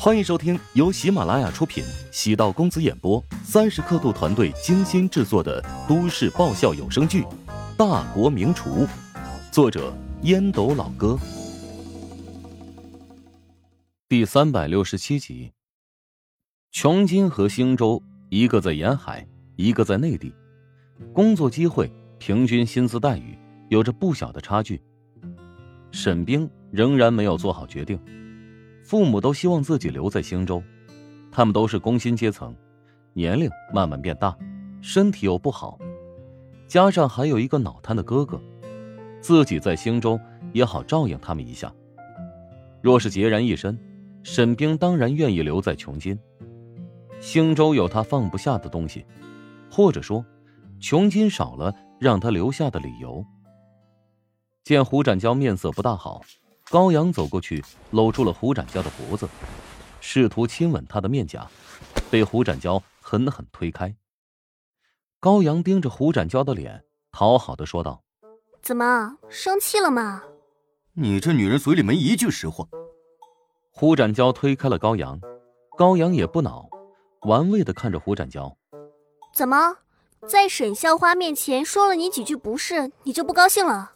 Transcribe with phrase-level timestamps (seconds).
[0.00, 7.22] 欢迎收听由喜马拉雅出品、喜道公子演播、三十刻度团队精心制作的都市爆笑有声剧
[7.76, 8.86] 《大国名厨》，
[9.50, 9.92] 作者
[10.22, 11.18] 烟斗老哥，
[14.08, 15.50] 第三百六十七集。
[16.70, 19.26] 琼金和星洲，一个在沿海，
[19.56, 20.32] 一个在内地，
[21.12, 23.36] 工作机会、平均薪资待遇
[23.68, 24.80] 有着不小的差距。
[25.90, 27.98] 沈冰仍然没有做好决定。
[28.88, 30.62] 父母都希望自己留在兴州，
[31.30, 32.56] 他们都是工薪阶层，
[33.12, 34.34] 年龄慢慢变大，
[34.80, 35.78] 身体又不好，
[36.66, 38.40] 加上还有一个脑瘫的哥哥，
[39.20, 40.18] 自己在兴州
[40.54, 41.70] 也好照应他们一下。
[42.80, 43.78] 若是孑然一身，
[44.22, 46.18] 沈冰当然愿意留在琼金。
[47.20, 49.04] 兴州有他放不下的东西，
[49.70, 50.24] 或者说，
[50.80, 53.22] 琼金少了让他留下的理由。
[54.64, 56.22] 见胡展娇面色不大好。
[56.70, 59.26] 高阳走过去，搂住了胡展娇的脖子，
[60.00, 61.48] 试图亲吻她的面颊，
[62.10, 63.94] 被胡展娇狠狠推开。
[65.18, 68.02] 高阳盯着胡展娇的脸，讨好的说道
[68.60, 70.22] ：“怎么生气了吗？
[70.92, 72.66] 你这女人嘴里没一句实话。”
[73.72, 75.18] 胡展娇推开了高阳，
[75.78, 76.68] 高阳也不恼，
[77.22, 78.54] 玩味的看着胡展娇
[79.32, 79.78] ：“怎么，
[80.28, 83.92] 在沈校花面前说了你几句不是，你就不高兴了？”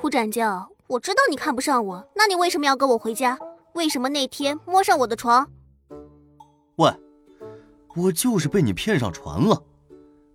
[0.00, 0.68] 胡展娇。
[0.88, 3.38] 我知道你看不上我，那你为什么要跟我回家？
[3.74, 5.50] 为什么那天摸上我的床？
[6.76, 6.90] 喂，
[7.96, 9.62] 我就是被你骗上船了。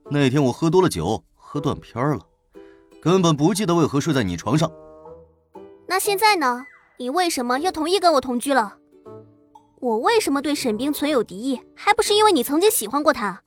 [0.10, 2.20] 那天我喝多了酒，喝断片了，
[3.02, 4.70] 根本不记得为何睡在你床上。
[5.88, 6.66] 那现在呢？
[6.98, 8.78] 你为什么又同意跟我同居了？
[9.80, 11.62] 我为什么对沈冰存有敌意？
[11.74, 13.42] 还不是因为你曾经喜欢过他？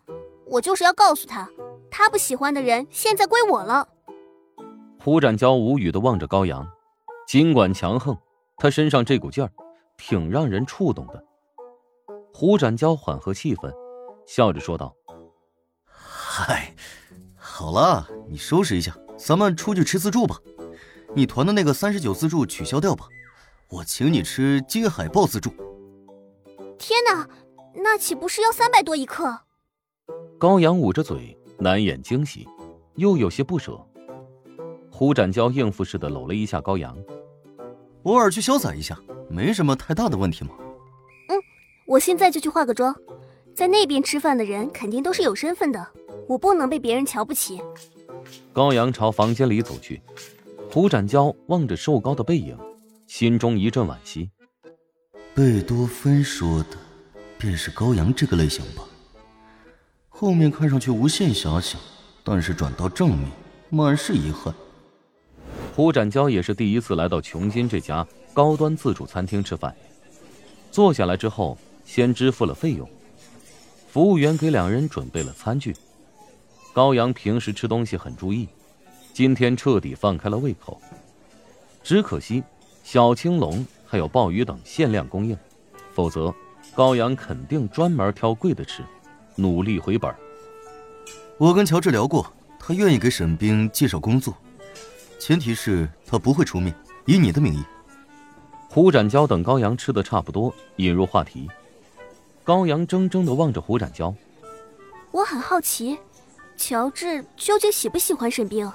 [0.46, 1.48] 我就是要告诉他，
[1.90, 3.88] 他不喜欢的人现在归我了。
[4.98, 6.66] 胡展娇无语的望着高阳。
[7.26, 8.16] 尽管强横，
[8.56, 9.50] 他身上这股劲儿，
[9.96, 11.24] 挺让人触动的。
[12.32, 13.72] 胡展娇缓和气氛，
[14.26, 14.94] 笑着说道
[15.86, 16.74] ：“嗨，
[17.36, 20.36] 好了，你收拾一下，咱们出去吃自助吧。
[21.14, 23.06] 你团的那个三十九自助取消掉吧，
[23.70, 25.50] 我请你吃金海豹自助。”
[26.76, 27.28] 天哪，
[27.74, 29.40] 那岂不是要三百多一克？
[30.38, 32.46] 高阳捂着嘴，难掩惊喜，
[32.96, 33.80] 又有些不舍。
[34.96, 36.96] 胡展娇应付似的搂了一下高阳，
[38.04, 38.96] 偶尔去潇洒一下，
[39.28, 40.52] 没什么太大的问题嘛。
[41.30, 41.34] 嗯，
[41.84, 42.94] 我现在就去化个妆。
[43.56, 45.84] 在那边吃饭的人肯定都是有身份的，
[46.28, 47.60] 我不能被别人瞧不起。
[48.52, 50.00] 高阳朝房间里走去，
[50.70, 52.56] 胡展娇望着瘦高的背影，
[53.08, 54.30] 心中一阵惋惜。
[55.34, 56.76] 贝多芬说的，
[57.36, 58.84] 便是高阳这个类型吧。
[60.08, 61.80] 后面看上去无限遐想，
[62.22, 63.28] 但是转到正面，
[63.70, 64.54] 满是遗憾。
[65.74, 69.74] 胡展娇也是第一次来到琼金这家高端自助餐厅吃饭，
[70.70, 72.88] 坐下来之后，先支付了费用。
[73.88, 75.74] 服务员给两人准备了餐具。
[76.72, 78.46] 高阳平时吃东西很注意，
[79.12, 80.80] 今天彻底放开了胃口。
[81.82, 82.44] 只可惜
[82.84, 85.36] 小青龙还有鲍鱼等限量供应，
[85.92, 86.32] 否则
[86.76, 88.84] 高阳肯定专门挑贵的吃，
[89.34, 90.14] 努力回本。
[91.36, 94.32] 我跟乔治聊过，他愿意给沈冰介绍工作。
[95.26, 96.74] 前提是他不会出面，
[97.06, 97.64] 以你的名义。
[98.68, 101.50] 胡展娇等高阳吃的差不多，引入话题。
[102.42, 104.14] 高阳怔怔的望着胡展娇，
[105.12, 105.98] 我很好奇，
[106.58, 108.70] 乔治究竟喜不喜欢沈冰？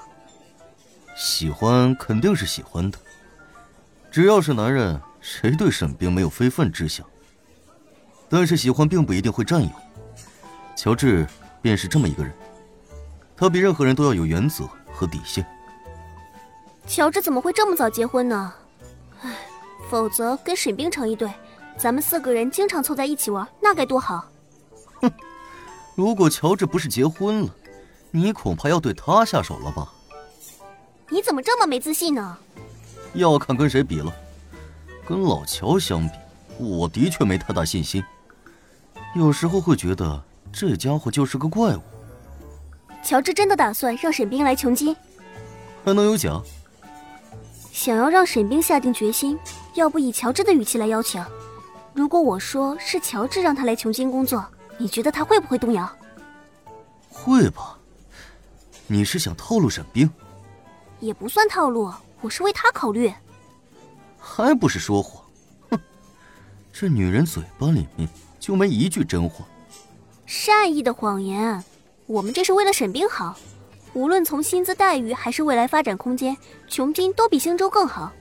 [1.15, 2.97] 喜欢肯定是喜欢的，
[4.09, 7.05] 只要是男人，谁对沈冰没有非分之想？
[8.27, 9.69] 但是喜欢并不一定会占有，
[10.75, 11.27] 乔治
[11.61, 12.33] 便是这么一个人，
[13.37, 15.45] 他比任何人都要有原则和底线。
[16.89, 18.51] 乔治怎么会这么早结婚呢？
[19.21, 19.31] 唉，
[19.91, 21.31] 否则跟沈冰成一对，
[21.77, 24.27] 咱们四个人经常凑在一起玩，那该多好。
[24.99, 25.11] 哼，
[25.93, 27.55] 如果乔治不是结婚了，
[28.09, 29.87] 你恐怕要对他下手了吧？
[31.09, 32.37] 你怎么这么没自信呢？
[33.13, 34.11] 要看跟谁比了。
[35.05, 36.15] 跟老乔相比，
[36.57, 38.03] 我的确没太大信心。
[39.15, 41.81] 有时候会觉得这家伙就是个怪物。
[43.03, 44.95] 乔治真的打算让沈冰来穷金？
[45.85, 46.41] 还能有假？
[47.79, 49.39] 想要让沈冰下定决心，
[49.73, 51.23] 要不以乔治的语气来邀请。
[51.93, 54.45] 如果我说是乔治让他来琼京工作，
[54.77, 55.89] 你觉得他会不会动摇？
[57.07, 57.79] 会吧。
[58.85, 60.11] 你是想套路沈冰？
[60.99, 61.89] 也不算套路，
[62.19, 63.09] 我是为他考虑。
[64.19, 65.23] 还不是说谎？
[65.69, 65.79] 哼，
[66.73, 68.09] 这女人嘴巴里面
[68.41, 69.45] 就没一句真话。
[70.25, 71.63] 善意的谎言。
[72.07, 73.37] 我们这是为了沈冰好。
[73.93, 76.35] 无论从薪资待遇还是未来发展空间，
[76.67, 78.11] 琼金都比星洲更好。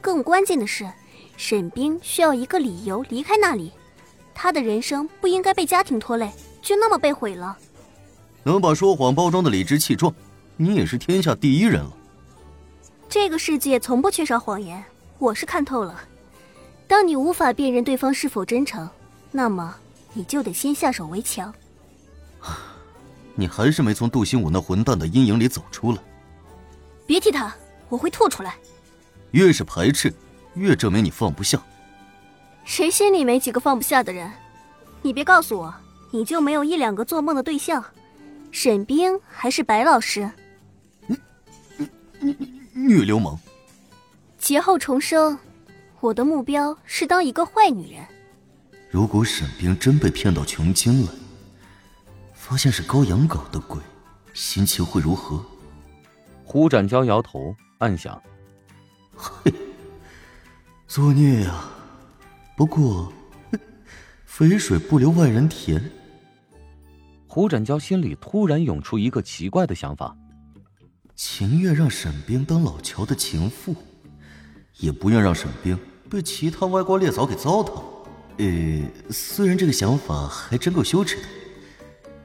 [0.00, 0.88] 更关键的是，
[1.36, 3.72] 沈冰需要一个理由离开那里，
[4.34, 6.30] 他的人生不应该被家庭拖累，
[6.62, 7.58] 就那么被毁了。
[8.44, 10.14] 能把说谎包装的理直气壮，
[10.56, 11.92] 你也是天下第一人了。
[13.08, 14.82] 这个世界从不缺少谎言，
[15.18, 16.00] 我是看透了。
[16.86, 18.88] 当你无法辨认对方是否真诚，
[19.32, 19.74] 那么
[20.12, 21.52] 你就得先下手为强。
[23.38, 25.98] 你还是没从杜兴武那混蛋的阴影里走出来。
[27.06, 27.54] 别提他，
[27.88, 28.56] 我会吐出来。
[29.30, 30.12] 越是排斥，
[30.54, 31.62] 越证明你放不下。
[32.64, 34.28] 谁心里没几个放不下的人？
[35.02, 35.72] 你别告诉我，
[36.10, 37.84] 你就没有一两个做梦的对象？
[38.50, 40.28] 沈冰还是白老师？
[41.06, 41.16] 你
[41.78, 41.88] 你
[42.38, 43.38] 你女流氓！
[44.36, 45.38] 劫后重生，
[46.00, 48.04] 我的目标是当一个坏女人。
[48.90, 51.14] 如果沈冰真被骗到琼京了，
[52.48, 53.78] 发现是高阳搞的鬼，
[54.32, 55.44] 心情会如何？
[56.42, 58.18] 胡展娇摇头，暗想：
[59.14, 59.52] 嘿，
[60.86, 61.62] 作孽呀！
[62.56, 63.12] 不过，
[64.24, 65.90] 肥水不流外人田。
[67.26, 70.16] 胡展娇心里突然涌出一个奇怪的想法：
[71.14, 73.76] 情愿让沈冰当老乔的情妇，
[74.78, 75.78] 也不愿让沈冰
[76.08, 77.82] 被其他歪瓜裂枣给糟蹋。
[78.38, 81.22] 呃，虽然这个想法还真够羞耻的，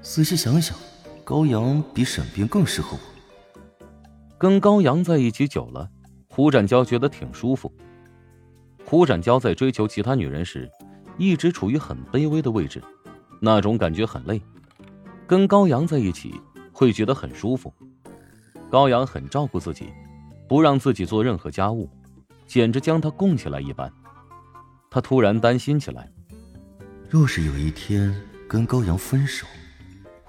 [0.03, 0.77] 仔细想想，
[1.23, 3.95] 高阳比沈冰更适合我。
[4.37, 5.89] 跟高阳在一起久了，
[6.27, 7.73] 胡展娇觉得挺舒服。
[8.85, 10.69] 胡展娇在追求其他女人时，
[11.17, 12.83] 一直处于很卑微的位置，
[13.39, 14.41] 那种感觉很累。
[15.25, 16.35] 跟高阳在一起，
[16.73, 17.73] 会觉得很舒服。
[18.69, 19.87] 高阳很照顾自己，
[20.49, 21.89] 不让自己做任何家务，
[22.45, 23.91] 简直将她供起来一般。
[24.91, 26.11] 他突然担心起来：
[27.09, 28.13] 若是有一天
[28.49, 29.47] 跟高阳分手，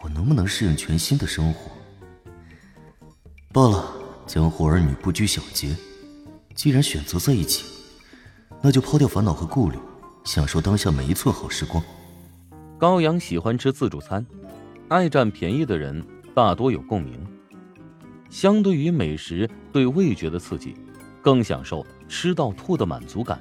[0.04, 1.70] 我能不能适应全新的生活？
[3.54, 3.90] 罢了，
[4.26, 5.74] 江湖儿女不拘小节，
[6.54, 7.64] 既然选择在一起。
[8.60, 9.78] 那就抛掉烦恼和顾虑，
[10.24, 11.82] 享受当下每一寸好时光。
[12.78, 14.26] 高阳喜欢吃自助餐，
[14.88, 16.04] 爱占便宜的人
[16.34, 17.26] 大多有共鸣。
[18.28, 20.76] 相对于美食对味觉的刺激，
[21.22, 23.40] 更享受吃到吐的满足感。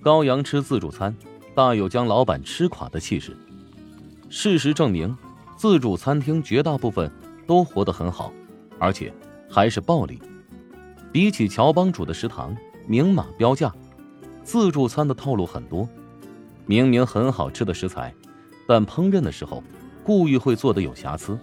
[0.00, 1.16] 高阳吃自助餐，
[1.52, 3.36] 大有将老板吃垮的气势。
[4.28, 5.16] 事实证明，
[5.56, 7.10] 自助餐厅绝大部分
[7.46, 8.32] 都活得很好，
[8.78, 9.12] 而且
[9.50, 10.20] 还是暴利。
[11.12, 12.56] 比起乔帮主的食堂。
[12.88, 13.74] 明码标价，
[14.44, 15.88] 自助餐的套路很多。
[16.66, 18.14] 明明很好吃的食材，
[18.64, 19.60] 但烹饪的时候
[20.04, 21.36] 故意会做的有瑕疵，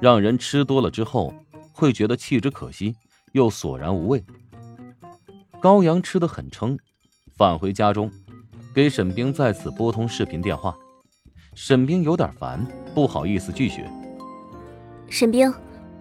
[0.00, 1.32] 让人吃多了之后
[1.72, 2.96] 会觉得弃之可惜，
[3.30, 4.24] 又索然无味。
[5.60, 6.76] 高阳吃的很撑，
[7.36, 8.10] 返回家中，
[8.74, 10.76] 给沈冰再次拨通视频电话。
[11.56, 12.62] 沈冰有点烦，
[12.94, 13.90] 不好意思拒绝。
[15.08, 15.52] 沈冰，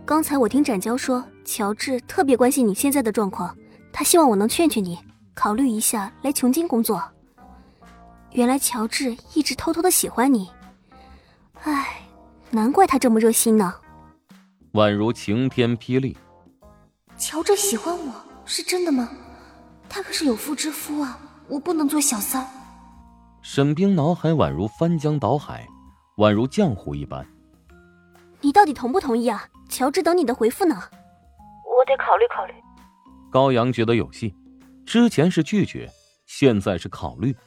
[0.05, 3.55] 刚才我听展娇说，乔治特别关心你现在的状况。
[3.93, 4.99] 他希望我能劝劝你，
[5.33, 7.01] 考虑一下来琼京工作。
[8.33, 10.49] 原来乔治一直偷偷的喜欢你，
[11.63, 12.01] 唉，
[12.51, 13.73] 难怪他这么热心呢。
[14.73, 16.17] 宛如晴天霹雳。
[17.17, 18.13] 乔治喜欢我
[18.43, 19.09] 是真的吗？
[19.87, 21.17] 他可是有妇之夫啊，
[21.47, 22.45] 我不能做小三。
[23.47, 25.67] 沈冰脑海宛如翻江倒海，
[26.17, 27.23] 宛如浆糊一般。
[28.41, 29.47] 你到底同不同意啊？
[29.69, 30.73] 乔治等你的回复呢。
[30.73, 32.53] 我得考虑考虑。
[33.31, 34.33] 高阳觉得有戏，
[34.83, 35.87] 之前是拒绝，
[36.25, 37.37] 现在是考虑。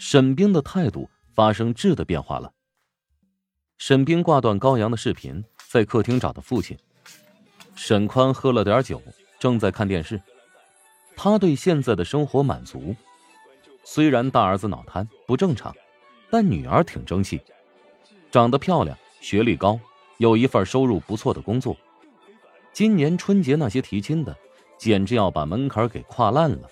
[0.00, 2.50] 沈冰的态度发生质的变化了。
[3.78, 6.76] 沈冰挂断高阳的视频，在客厅找到父亲。
[7.76, 9.00] 沈宽喝了点酒，
[9.38, 10.20] 正在看电视。
[11.16, 12.96] 他对现在的生活满足，
[13.84, 15.74] 虽然大儿子脑瘫不正常，
[16.30, 17.40] 但女儿挺争气，
[18.30, 19.78] 长得漂亮，学历高，
[20.18, 21.76] 有一份收入不错的工作。
[22.72, 24.34] 今年春节那些提亲的。
[24.76, 26.68] 简直要把门槛给跨烂了！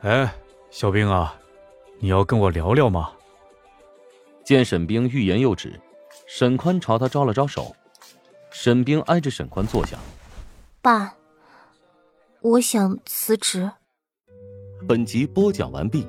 [0.00, 0.34] 哎，
[0.70, 1.38] 小兵啊，
[2.00, 3.12] 你要跟我聊聊吗？
[4.42, 5.78] 见沈冰欲言又止，
[6.26, 7.76] 沈宽朝他招了招手。
[8.50, 9.98] 沈冰挨着沈宽坐下。
[10.80, 11.14] 爸，
[12.40, 13.70] 我想辞职。
[14.88, 16.08] 本集播讲完毕，